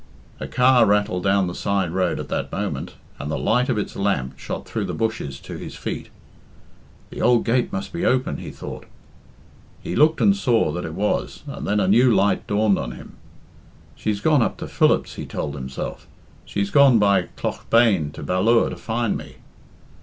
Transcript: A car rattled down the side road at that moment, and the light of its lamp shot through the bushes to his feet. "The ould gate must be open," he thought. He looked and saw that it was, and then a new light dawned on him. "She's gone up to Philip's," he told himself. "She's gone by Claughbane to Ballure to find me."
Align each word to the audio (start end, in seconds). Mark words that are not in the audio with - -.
A 0.39 0.47
car 0.47 0.87
rattled 0.87 1.21
down 1.23 1.45
the 1.45 1.53
side 1.53 1.91
road 1.91 2.19
at 2.19 2.27
that 2.29 2.51
moment, 2.51 2.95
and 3.19 3.29
the 3.29 3.37
light 3.37 3.69
of 3.69 3.77
its 3.77 3.95
lamp 3.95 4.33
shot 4.39 4.65
through 4.65 4.85
the 4.85 4.95
bushes 4.95 5.39
to 5.41 5.57
his 5.57 5.75
feet. 5.75 6.09
"The 7.11 7.21
ould 7.21 7.45
gate 7.45 7.71
must 7.71 7.93
be 7.93 8.03
open," 8.03 8.37
he 8.37 8.49
thought. 8.49 8.87
He 9.83 9.95
looked 9.95 10.19
and 10.19 10.35
saw 10.35 10.71
that 10.71 10.85
it 10.85 10.95
was, 10.95 11.43
and 11.45 11.67
then 11.67 11.79
a 11.79 11.87
new 11.87 12.11
light 12.11 12.47
dawned 12.47 12.79
on 12.79 12.93
him. 12.93 13.13
"She's 13.95 14.21
gone 14.21 14.41
up 14.41 14.57
to 14.57 14.67
Philip's," 14.67 15.13
he 15.17 15.27
told 15.27 15.53
himself. 15.53 16.07
"She's 16.45 16.71
gone 16.71 16.97
by 16.97 17.27
Claughbane 17.37 18.09
to 18.13 18.23
Ballure 18.23 18.71
to 18.71 18.77
find 18.77 19.15
me." 19.15 19.35